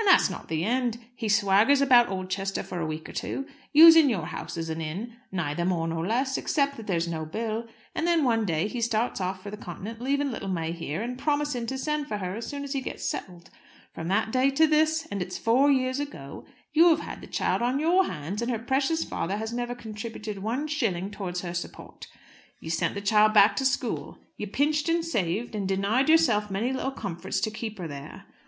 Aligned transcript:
And 0.00 0.08
that's 0.08 0.28
not 0.28 0.48
the 0.48 0.64
end. 0.64 0.98
He 1.14 1.28
swaggers 1.28 1.80
about 1.80 2.08
Oldchester 2.08 2.64
for 2.64 2.80
a 2.80 2.86
week 2.86 3.08
or 3.08 3.12
two, 3.12 3.46
using 3.72 4.10
your 4.10 4.26
house 4.26 4.56
as 4.58 4.68
an 4.68 4.80
inn, 4.80 5.14
neither 5.30 5.64
more 5.64 5.86
nor 5.86 6.04
less 6.04 6.36
except 6.36 6.76
that 6.76 6.88
there's 6.88 7.06
no 7.06 7.24
bill; 7.24 7.68
and 7.94 8.04
then 8.04 8.24
one 8.24 8.44
day 8.44 8.66
he 8.66 8.80
starts 8.80 9.20
off 9.20 9.44
for 9.44 9.50
the 9.52 9.56
Continent, 9.56 10.00
leaving 10.02 10.32
little 10.32 10.48
May 10.48 10.72
here, 10.72 11.02
and 11.02 11.16
promising 11.16 11.66
to 11.68 11.78
send 11.78 12.08
for 12.08 12.16
her 12.16 12.34
as 12.34 12.48
soon 12.48 12.64
as 12.64 12.72
he 12.72 12.80
gets 12.80 13.08
settled. 13.08 13.48
From 13.94 14.08
that 14.08 14.32
day 14.32 14.50
to 14.50 14.66
this, 14.66 15.06
and 15.06 15.22
it's 15.22 15.38
four 15.38 15.70
years 15.70 16.00
ago, 16.00 16.46
you 16.72 16.88
have 16.88 16.98
had 17.02 17.20
the 17.20 17.28
child 17.28 17.62
on 17.62 17.78
your 17.78 18.06
hands, 18.06 18.42
and 18.42 18.50
her 18.50 18.58
precious 18.58 19.04
father 19.04 19.36
has 19.36 19.52
never 19.52 19.76
contributed 19.76 20.40
one 20.42 20.66
shilling 20.66 21.12
towards 21.12 21.42
her 21.42 21.54
support. 21.54 22.08
You 22.58 22.70
sent 22.70 22.94
the 22.94 23.00
child 23.00 23.32
back 23.34 23.54
to 23.54 23.64
school. 23.64 24.18
You 24.36 24.48
pinched, 24.48 24.88
and 24.88 25.04
saved, 25.04 25.54
and 25.54 25.68
denied 25.68 26.08
yourself 26.08 26.50
many 26.50 26.72
little 26.72 26.90
comforts 26.90 27.38
to 27.42 27.52
keep 27.52 27.78
her 27.78 27.86
there. 27.86 28.24